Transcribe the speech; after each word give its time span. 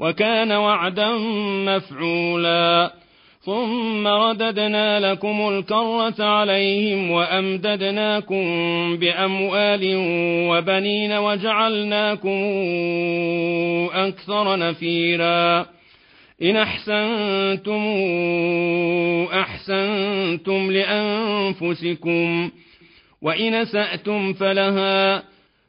وكان 0.00 0.52
وعدا 0.52 1.12
مفعولا. 1.66 2.92
ثم 3.40 4.06
رددنا 4.06 5.12
لكم 5.12 5.48
الكرة 5.48 6.24
عليهم 6.24 7.10
وأمددناكم 7.10 8.44
بأموال 8.96 9.80
وبنين 10.50 11.12
وجعلناكم 11.12 12.38
أكثر 13.92 14.56
نفيرا. 14.56 15.66
إن 16.42 16.56
أحسنتم 16.56 17.82
أحسنتم 19.32 20.70
لأنفسكم 20.72 22.50
وإن 23.22 23.64
سأتم 23.64 24.32
فلها 24.32 25.22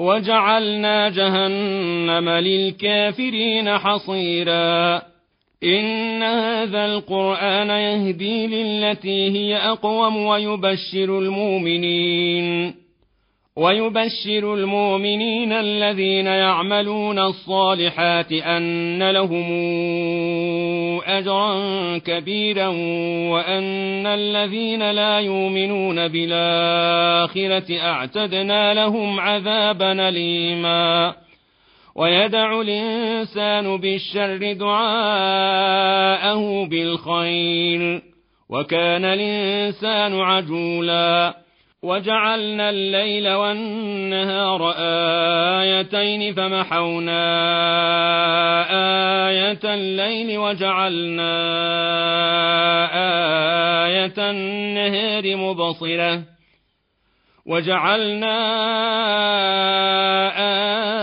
وجعلنا 0.00 1.08
جهنم 1.08 2.28
للكافرين 2.28 3.78
حصيرا. 3.78 5.02
إن 5.64 6.22
هذا 6.22 6.84
القرآن 6.84 7.70
يهدي 7.70 8.46
للتي 8.46 9.30
هي 9.30 9.56
أقوم 9.56 10.16
ويبشر 10.16 11.18
المؤمنين. 11.18 12.74
ويبشر 13.56 14.54
المؤمنين 14.54 15.52
الذين 15.52 16.26
يعملون 16.26 17.18
الصالحات 17.18 18.32
أن 18.32 19.10
لهم 19.10 19.50
أجرا 21.00 21.58
كبيرا 21.98 22.68
وأن 23.30 24.06
الذين 24.06 24.90
لا 24.90 25.20
يؤمنون 25.20 26.08
بالآخرة 26.08 27.78
أعتدنا 27.80 28.74
لهم 28.74 29.20
عذابا 29.20 30.08
أليما. 30.08 31.14
ويدع 31.94 32.60
الإنسان 32.60 33.76
بالشر 33.76 34.52
دعاءه 34.52 35.84
بالخير 36.64 38.02
وكان 38.50 39.04
الإنسان 39.04 40.20
عجولا. 40.20 41.40
وجعلنا 41.82 42.70
الليل 42.70 43.28
والنهار 43.28 44.74
آيتين 44.76 46.34
فمحونا 46.34 47.22
آية 49.28 49.60
الليل 49.64 50.38
وجعلنا 50.38 51.32
آية 53.86 54.30
النهار 54.30 55.36
مبصرة 55.36 56.22
وجعلنا 57.46 58.36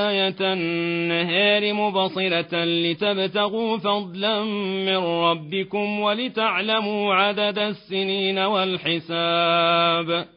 آية 0.09 0.54
النهار 0.54 1.74
مبصرة 1.74 2.64
لتبتغوا 2.64 3.78
فضلا 3.78 4.44
من 4.86 4.98
ربكم 4.98 6.00
ولتعلموا 6.00 7.14
عدد 7.14 7.59
السنين 7.59 8.40
والحساب 8.40 10.37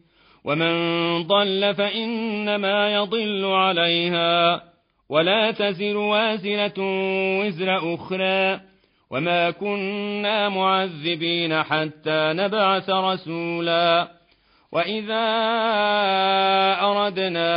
ومن 0.45 0.73
ضل 1.23 1.75
فإنما 1.75 2.93
يضل 2.93 3.45
عليها. 3.45 4.61
ولا 5.09 5.51
تزر 5.51 5.97
وازرة 5.97 6.73
وزر 7.39 7.95
أخرى. 7.95 8.59
وما 9.11 9.51
كنا 9.51 10.49
معذبين 10.49 11.63
حتى 11.63 12.33
نبعث 12.33 12.89
رسولا. 12.89 14.07
وإذا 14.71 15.27
أردنا 16.81 17.51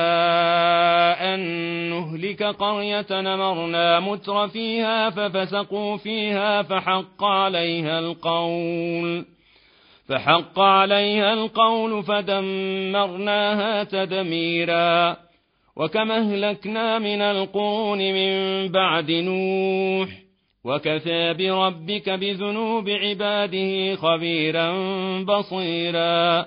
أن 1.34 1.40
نهلك 1.90 2.42
قرية 2.42 3.06
نمرنا 3.10 4.00
متر 4.00 4.48
فيها 4.48 5.10
ففسقوا 5.10 5.96
فيها 5.96 6.62
فحق 6.62 7.24
عليها 7.24 7.98
القول. 7.98 9.24
فحق 10.08 10.60
عليها 10.60 11.32
القول 11.32 12.02
فدمرناها 12.02 13.84
تدميرا 13.84 15.16
وكم 15.76 16.10
أهلكنا 16.12 16.98
من 16.98 17.22
القرون 17.22 17.98
من 17.98 18.68
بعد 18.68 19.10
نوح 19.10 20.08
وكفى 20.64 21.34
بربك 21.34 22.10
بذنوب 22.10 22.88
عباده 22.88 23.94
خبيرا 23.94 24.72
بصيرا 25.22 26.46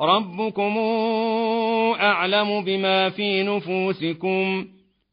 ربكم 0.00 0.78
أعلم 2.00 2.64
بما 2.64 3.10
في 3.10 3.42
نفوسكم 3.42 4.66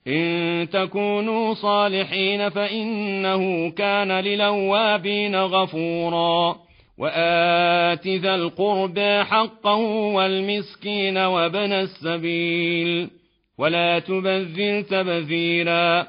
إن 0.08 0.68
تكونوا 0.74 1.54
صالحين 1.54 2.50
فإنه 2.50 3.70
كان 3.70 4.12
للوابين 4.12 5.36
غفورا 5.36 6.56
وآت 6.98 8.08
ذا 8.08 8.36
القربى 8.36 9.24
حقه 9.24 9.78
والمسكين 10.16 11.18
وابن 11.18 11.72
السبيل 11.74 13.10
ولا 13.58 14.00
تبذر 14.00 14.82
تبذيرا 14.82 16.08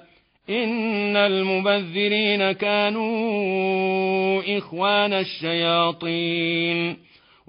إن 0.51 1.17
المبذرين 1.17 2.53
كانوا 2.53 4.43
إخوان 4.59 5.13
الشياطين 5.13 6.97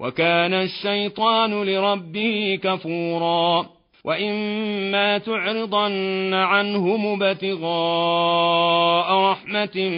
وكان 0.01 0.53
الشيطان 0.53 1.63
لربه 1.63 2.59
كفورا 2.63 3.65
وإما 4.05 5.17
تعرضن 5.17 6.33
عنهم 6.33 7.23
ابتغاء 7.23 9.13
رحمة 9.31 9.89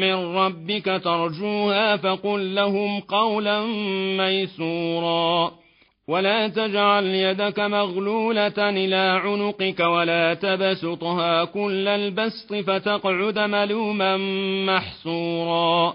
من 0.00 0.14
ربك 0.36 1.00
ترجوها 1.04 1.96
فقل 1.96 2.54
لهم 2.54 3.00
قولا 3.00 3.66
ميسورا 4.16 5.52
ولا 6.08 6.48
تجعل 6.48 7.04
يدك 7.04 7.60
مغلولة 7.60 8.70
إلى 8.70 9.20
عنقك 9.24 9.80
ولا 9.80 10.34
تبسطها 10.34 11.44
كل 11.44 11.88
البسط 11.88 12.54
فتقعد 12.54 13.38
ملوما 13.38 14.16
محسورا 14.66 15.94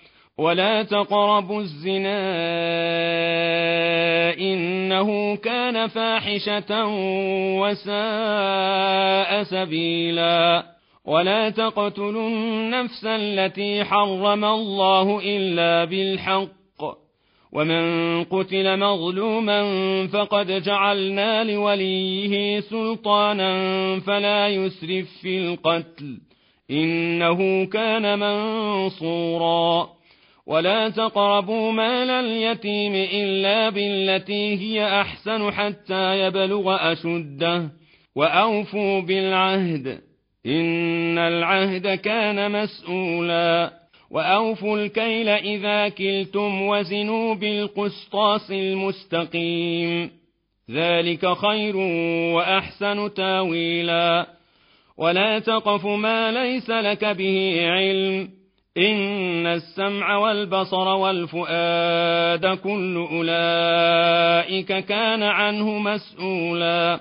ولا 0.37 0.83
تقربوا 0.83 1.61
الزنا 1.61 2.21
إنه 4.33 5.35
كان 5.35 5.87
فاحشة 5.87 6.87
وساء 7.61 9.43
سبيلا 9.43 10.65
ولا 11.05 11.49
تقتلوا 11.49 12.27
النفس 12.29 13.05
التي 13.05 13.83
حرم 13.83 14.45
الله 14.45 15.21
إلا 15.23 15.85
بالحق 15.85 16.51
ومن 17.53 18.23
قتل 18.23 18.79
مظلوما 18.79 19.61
فقد 20.07 20.63
جعلنا 20.63 21.43
لوليه 21.43 22.59
سلطانا 22.59 23.51
فلا 23.99 24.47
يسرف 24.47 25.05
في 25.21 25.37
القتل 25.37 26.17
إنه 26.71 27.65
كان 27.65 28.19
منصورا 28.19 29.89
ولا 30.51 30.89
تقربوا 30.89 31.71
مال 31.71 32.09
اليتيم 32.09 32.95
إلا 32.95 33.69
بالتي 33.69 34.57
هي 34.57 35.01
أحسن 35.01 35.51
حتى 35.51 36.19
يبلغ 36.19 36.91
أشده. 36.91 37.69
وأوفوا 38.15 38.99
بالعهد 39.01 39.99
إن 40.45 41.17
العهد 41.17 41.87
كان 41.87 42.63
مسؤولا. 42.63 43.73
وأوفوا 44.11 44.77
الكيل 44.77 45.29
إذا 45.29 45.89
كلتم 45.89 46.61
وزنوا 46.61 47.35
بالقسطاس 47.35 48.51
المستقيم. 48.51 50.11
ذلك 50.71 51.33
خير 51.33 51.77
وأحسن 52.35 53.13
تاويلا. 53.13 54.27
ولا 54.97 55.39
تقف 55.39 55.85
ما 55.85 56.31
ليس 56.31 56.69
لك 56.69 57.05
به 57.05 57.61
علم. 57.61 58.40
إن 58.77 59.47
السمع 59.47 60.17
والبصر 60.17 60.87
والفؤاد 60.87 62.57
كل 62.57 63.07
أولئك 63.11 64.85
كان 64.85 65.23
عنه 65.23 65.79
مسؤولا 65.79 66.99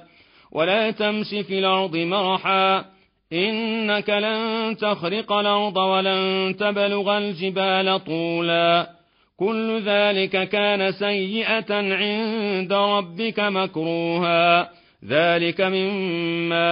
ولا 0.52 0.90
تمش 0.90 1.28
في 1.28 1.58
الأرض 1.58 1.96
مرحا 1.96 2.84
إنك 3.32 4.10
لن 4.10 4.76
تخرق 4.76 5.32
الأرض 5.32 5.76
ولن 5.76 6.56
تبلغ 6.60 7.18
الجبال 7.18 8.04
طولا 8.04 8.90
كل 9.36 9.80
ذلك 9.80 10.48
كان 10.48 10.92
سيئة 10.92 11.74
عند 11.74 12.72
ربك 12.72 13.40
مكروها 13.40 14.79
ذلك 15.09 15.61
مما 15.61 16.62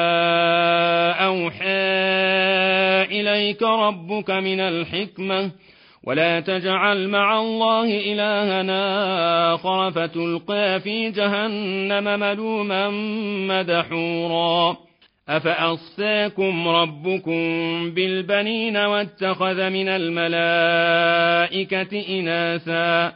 أوحى 1.11 1.65
إليك 3.11 3.63
ربك 3.63 4.31
من 4.31 4.61
الحكمة 4.61 5.51
ولا 6.05 6.41
تجعل 6.41 7.09
مع 7.09 7.41
الله 7.41 7.85
إلهنا 7.85 9.55
آخر 9.55 9.91
فتلقى 9.91 10.81
في 10.81 11.11
جهنم 11.11 12.21
ملوما 12.21 12.91
مدحورا 13.49 14.77
أفأصفاكم 15.29 16.69
ربكم 16.69 17.41
بالبنين 17.91 18.77
واتخذ 18.77 19.71
من 19.71 19.89
الملائكة 19.89 21.09
إناثا 22.19 23.13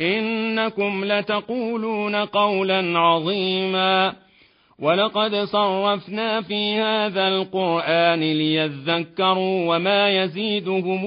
إنكم 0.00 1.04
لتقولون 1.04 2.16
قولا 2.16 2.98
عظيما 2.98 4.27
ولقد 4.82 5.36
صرفنا 5.36 6.40
في 6.40 6.74
هذا 6.74 7.28
القرآن 7.28 8.20
ليذكروا 8.20 9.76
وما 9.76 10.10
يزيدهم 10.10 11.02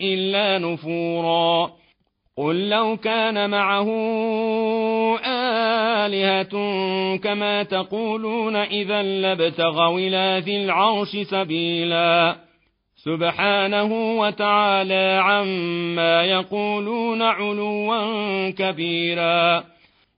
إلا 0.00 0.58
نفورا 0.58 1.70
قل 2.36 2.68
لو 2.68 2.96
كان 2.96 3.50
معه 3.50 3.88
آلهة 6.06 6.52
كما 7.16 7.62
تقولون 7.62 8.56
إذا 8.56 9.02
لابتغوا 9.02 9.98
إلى 9.98 10.42
ذي 10.44 10.64
العرش 10.64 11.16
سبيلا 11.16 12.36
سبحانه 12.96 14.18
وتعالى 14.18 15.20
عما 15.22 16.24
يقولون 16.24 17.22
علوا 17.22 18.50
كبيرا 18.50 19.75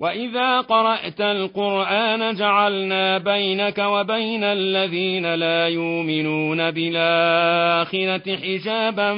وإذا 0.00 0.60
قرأت 0.60 1.20
القرآن 1.20 2.34
جعلنا 2.34 3.18
بينك 3.18 3.78
وبين 3.78 4.44
الذين 4.44 5.34
لا 5.34 5.68
يؤمنون 5.68 6.70
بالآخرة 6.70 8.36
حجابا 8.36 9.14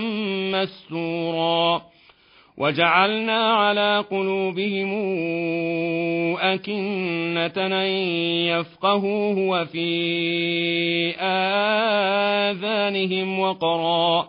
مستورا 0.52 1.82
وجعلنا 2.58 3.54
على 3.54 4.04
قلوبهم 4.10 4.90
أكنة 6.36 7.66
أن 7.66 7.86
يفقهوه 8.46 9.38
وفي 9.38 9.90
آذانهم 12.50 13.40
وقرا 13.40 14.28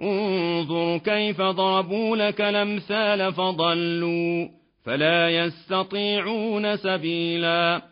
انظر 0.00 0.98
كيف 0.98 1.40
ضربوا 1.40 2.16
لك 2.16 2.40
الأمثال 2.40 3.32
فضلوا 3.32 4.48
فلا 4.84 5.30
يستطيعون 5.30 6.76
سبيلا 6.76 7.82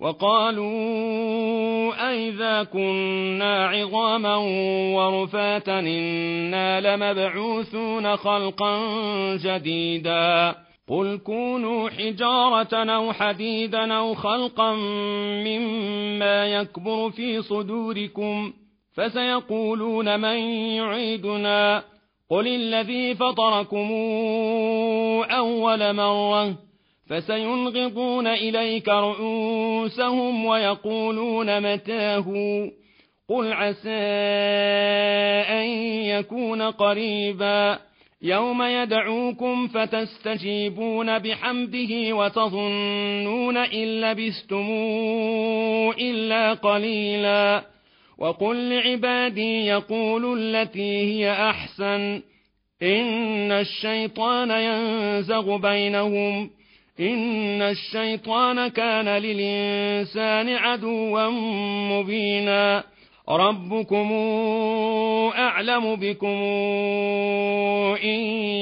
وقالوا 0.00 0.66
أئذا 2.10 2.62
كنا 2.62 3.68
عظاما 3.68 4.36
ورفاتا 4.96 5.78
إنا 5.78 6.80
لمبعوثون 6.80 8.16
خلقا 8.16 8.76
جديدا 9.36 10.54
قل 10.88 11.18
كونوا 11.18 11.90
حجارة 11.90 12.74
أو 12.74 13.12
حديدا 13.12 13.94
أو 13.94 14.14
خلقا 14.14 14.72
مما 15.46 16.46
يكبر 16.46 17.10
في 17.10 17.42
صدوركم 17.42 18.52
فسيقولون 18.96 20.20
من 20.20 20.38
يعيدنا. 20.76 21.82
قل 22.30 22.46
الذي 22.46 23.14
فطركم 23.14 23.92
أول 25.30 25.92
مرة 25.92 26.54
فسينغضون 27.10 28.26
إليك 28.26 28.88
رؤوسهم 28.88 30.44
ويقولون 30.44 31.72
متاه. 31.72 32.24
قل 33.28 33.52
عسى 33.52 33.90
أن 35.50 35.66
يكون 36.04 36.62
قريبا. 36.62 37.78
يوم 38.22 38.62
يدعوكم 38.62 39.68
فتستجيبون 39.68 41.18
بحمده 41.18 42.16
وتظنون 42.16 43.56
إن 43.56 44.00
لبستم 44.00 44.70
إلا 46.00 46.52
قليلا. 46.52 47.75
وقل 48.18 48.70
لعبادي 48.70 49.66
يقولوا 49.66 50.36
التي 50.36 50.80
هي 50.80 51.32
أحسن. 51.32 52.22
إن 52.82 53.52
الشيطان 53.52 54.50
ينزغ 54.50 55.56
بينهم. 55.56 56.50
إن 57.00 57.62
الشيطان 57.62 58.68
كان 58.68 59.08
للإنسان 59.08 60.48
عدوا 60.48 61.30
مبينا. 61.90 62.84
ربكم 63.28 64.12
أعلم 65.38 65.96
بكم. 65.96 66.42
إن 68.04 68.20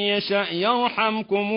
يشأ 0.08 0.46
يرحمكم 0.52 1.52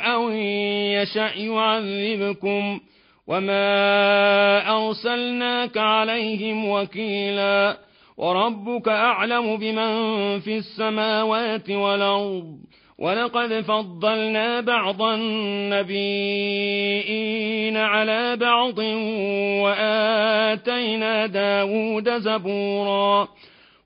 أو 0.00 0.28
إن 0.28 0.46
يشأ 0.92 1.30
يعذبكم. 1.36 2.80
وما 3.26 4.76
أرسلناك 4.76 5.78
عليهم 5.78 6.68
وكيلا 6.68 7.78
وربك 8.16 8.88
أعلم 8.88 9.56
بمن 9.56 9.90
في 10.40 10.56
السماوات 10.58 11.70
والأرض 11.70 12.58
ولقد 12.98 13.60
فضلنا 13.60 14.60
بعض 14.60 15.02
النبيين 16.42 17.76
على 17.76 18.36
بعض 18.36 18.78
وآتينا 19.64 21.26
داود 21.26 22.10
زبورا 22.18 23.28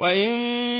وإن 0.00 0.30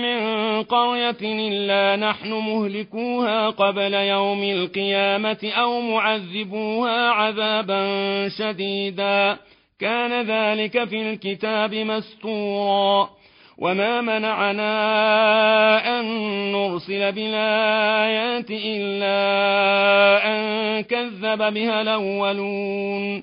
من 0.02 0.62
قرية 0.62 1.16
إلا 1.22 1.96
نحن 1.96 2.32
مهلكوها 2.32 3.50
قبل 3.50 3.94
يوم 3.94 4.42
القيامة 4.42 5.52
أو 5.56 5.80
معذبوها 5.80 7.10
عذابا 7.10 7.82
شديدا 8.28 9.36
كان 9.80 10.26
ذلك 10.26 10.84
في 10.84 11.02
الكتاب 11.10 11.74
مستورا 11.74 13.08
وما 13.58 14.00
منعنا 14.00 14.70
أن 16.00 16.04
نرسل 16.52 17.12
بالآيات 17.12 18.50
إلا 18.50 19.18
أن 20.26 20.80
كذب 20.80 21.54
بها 21.54 21.82
الأولون 21.82 23.22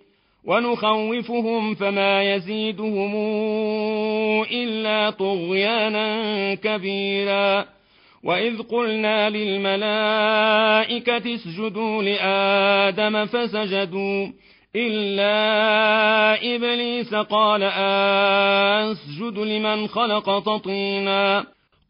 ونخوفهم 0.45 1.75
فما 1.75 2.23
يزيدهم 2.23 3.15
إلا 4.51 5.09
طغيانا 5.09 6.53
كبيرا. 6.55 7.65
وإذ 8.23 8.61
قلنا 8.61 9.29
للملائكة 9.29 9.75
اسجدوا 11.35 12.03
لآدم 12.03 13.25
فسجدوا 13.25 14.27
إلا 14.75 15.35
إبليس 16.55 17.15
قال 17.15 17.63
أسجد 17.63 19.39
لمن 19.39 19.87
خلقت 19.87 20.49
طينا 20.63 21.45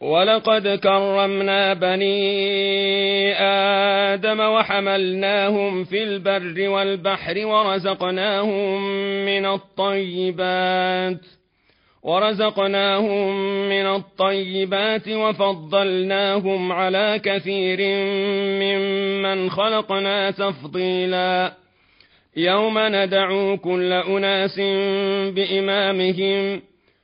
ولقد 0.00 0.68
كرمنا 0.68 1.74
بني 1.74 3.34
آدم 4.12 4.40
وحملناهم 4.40 5.84
في 5.84 6.02
البر 6.02 6.68
والبحر 6.68 7.46
ورزقناهم 7.46 8.82
من 9.24 9.46
الطيبات 9.46 11.20
ورزقناهم 12.02 13.30
من 13.68 13.86
الطيبات 13.86 15.08
وفضلناهم 15.08 16.72
على 16.72 17.20
كثير 17.24 17.78
ممن 18.60 19.50
خلقنا 19.50 20.30
تفضيلا. 20.30 21.52
يوم 22.36 22.78
ندعو 22.78 23.56
كل 23.56 23.92
أناس 23.92 24.60
بإمامهم 25.34 26.62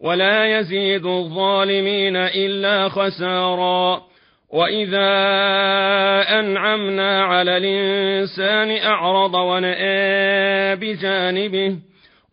ولا 0.00 0.58
يزيد 0.58 1.06
الظالمين 1.06 2.16
إلا 2.16 2.88
خسارا. 2.88 4.02
وإذا 4.52 5.10
أنعمنا 6.40 7.24
على 7.24 7.56
الإنسان 7.56 8.86
أعرض 8.86 9.34
ونأى 9.34 10.76
بجانبه 10.76 11.76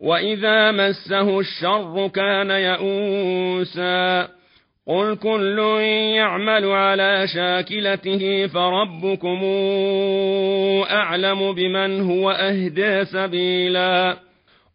وإذا 0.00 0.72
مسه 0.72 1.40
الشر 1.40 2.10
كان 2.14 2.50
يئوسا. 2.50 4.28
قل 4.88 5.16
كل 5.16 5.58
يعمل 6.16 6.64
على 6.64 7.26
شاكلته 7.26 8.46
فربكم 8.46 9.40
أعلم 10.90 11.52
بمن 11.52 12.00
هو 12.10 12.30
أهدى 12.30 13.04
سبيلا. 13.04 14.25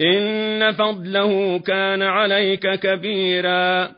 إن 0.00 0.72
فضله 0.72 1.58
كان 1.58 2.02
عليك 2.02 2.74
كبيرا. 2.74 3.90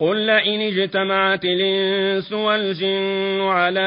قل 0.00 0.16
لئن 0.16 0.60
اجتمعت 0.60 1.44
الإنس 1.44 2.32
والجن 2.32 3.40
على 3.40 3.80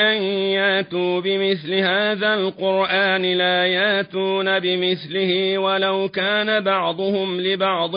أن 0.00 0.22
ياتوا 0.22 1.20
بمثل 1.20 1.74
هذا 1.74 2.34
القرآن 2.34 3.22
لا 3.22 3.66
ياتون 3.66 4.58
بمثله 4.58 5.58
ولو 5.58 6.08
كان 6.08 6.64
بعضهم 6.64 7.40
لبعض 7.40 7.96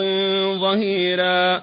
ظهيرا. 0.60 1.62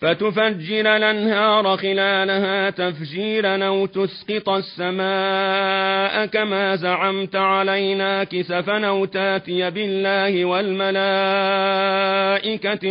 فتفجر 0.00 0.96
الأنهار 0.96 1.76
خلالها 1.76 2.70
تفجيرا 2.70 3.64
أو 3.64 3.86
تسقط 3.86 4.48
السماء 4.48 6.26
كما 6.26 6.76
زعمت 6.76 7.36
علينا 7.36 8.24
كسفا 8.24 8.86
أو 8.86 9.04
تأتي 9.04 9.70
بالله 9.70 10.44
والملائكة 10.44 10.96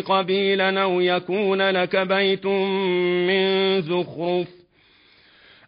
قبيلا 0.01 0.83
أو 0.83 1.01
يكون 1.01 1.69
لك 1.69 1.95
بيت 1.95 2.45
من 2.45 3.81
زخرف 3.81 4.64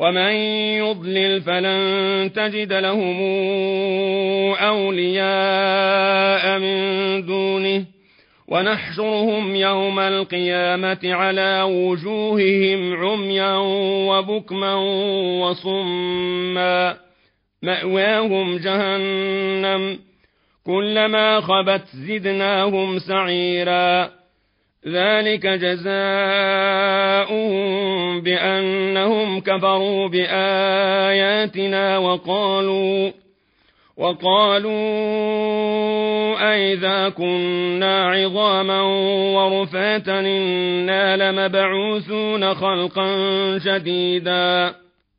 ومن 0.00 0.32
يضلل 0.78 1.40
فلن 1.40 2.32
تجد 2.32 2.72
لهم 2.72 3.20
أولياء 4.54 6.58
من 6.58 7.26
دونه. 7.26 7.84
ونحشرهم 8.48 9.56
يوم 9.56 9.98
القيامة 9.98 10.98
على 11.04 11.62
وجوههم 11.62 12.96
عميا 12.96 13.56
وبكما 14.08 14.74
وصما. 15.40 16.96
مأواهم 17.62 18.56
جهنم. 18.56 19.98
كلما 20.66 21.40
خبت 21.40 21.84
زدناهم 21.94 22.98
سعيرا. 22.98 24.17
ذلك 24.86 25.46
جزاؤهم 25.46 25.88
بأنهم 28.20 29.40
كفروا 29.40 30.08
بآياتنا 30.08 31.98
وقالوا 31.98 33.10
وقالوا 33.96 34.72
أئذا 36.54 37.08
كنا 37.08 38.08
عظاما 38.08 38.82
ورفاتا 39.34 40.20
إنا 40.20 41.16
لمبعوثون 41.16 42.54
خلقا 42.54 43.08
جديدا 43.58 44.74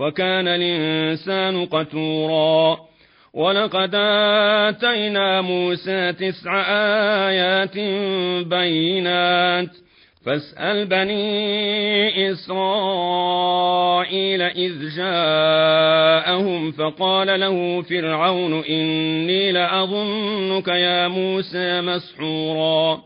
وكان 0.00 0.48
الإنسان 0.48 1.66
قتورا. 1.66 2.78
ولقد 3.34 3.90
آتينا 3.94 5.40
موسى 5.40 6.12
تسع 6.12 6.64
آيات 7.28 7.78
بينات. 8.46 9.68
فاسأل 10.26 10.86
بني 10.86 12.32
إسرائيل 12.32 14.42
إذ 14.42 14.72
جاءهم 14.96 16.72
فقال 16.72 17.40
له 17.40 17.82
فرعون 17.82 18.64
إني 18.64 19.52
لأظنك 19.52 20.68
يا 20.68 21.08
موسى 21.08 21.80
مسحورا. 21.80 23.05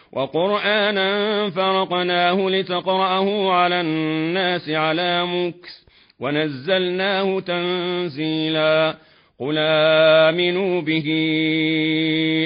وقرآنا 0.13 1.49
فرقناه 1.49 2.49
لتقرأه 2.49 3.51
على 3.51 3.81
الناس 3.81 4.69
على 4.69 5.25
مكس 5.25 5.85
ونزلناه 6.19 7.39
تنزيلا 7.39 8.97
قل 9.39 9.55
آمنوا 9.57 10.81
به 10.81 11.07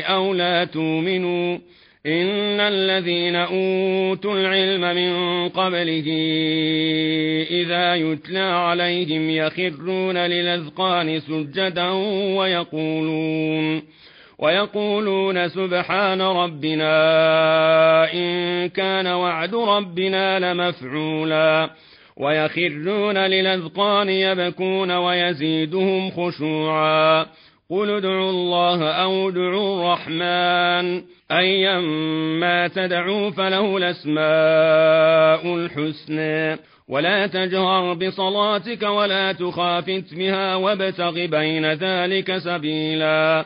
أو 0.05 0.33
لا 0.33 0.63
تؤمنوا 0.63 1.57
إن 2.05 2.59
الذين 2.59 3.35
أوتوا 3.35 4.37
العلم 4.39 4.81
من 4.81 5.49
قبله 5.49 6.05
إذا 7.51 7.95
يتلى 7.95 8.39
عليهم 8.39 9.29
يخرون 9.29 10.17
للأذقان 10.17 11.19
سجدا 11.19 11.89
ويقولون 12.37 13.81
ويقولون 14.39 15.47
سبحان 15.47 16.21
ربنا 16.21 16.93
إن 18.13 18.69
كان 18.69 19.07
وعد 19.07 19.55
ربنا 19.55 20.39
لمفعولا 20.39 21.69
ويخرون 22.17 23.17
للأذقان 23.17 24.09
يبكون 24.09 24.91
ويزيدهم 24.91 26.11
خشوعا 26.11 27.25
قل 27.69 27.89
ادعوا 27.89 28.29
الله 28.29 28.91
أو 28.91 29.29
ادعوا 29.29 29.75
الرحمن 29.75 31.01
أيما 31.31 32.67
تدعوا 32.67 33.29
فله 33.31 33.77
الأسماء 33.77 35.55
الحسنى 35.55 36.59
ولا 36.87 37.27
تجهر 37.27 37.93
بصلاتك 37.93 38.83
ولا 38.83 39.31
تخافت 39.31 40.13
بها 40.13 40.55
وابتغ 40.55 41.25
بين 41.25 41.73
ذلك 41.73 42.37
سبيلا 42.37 43.45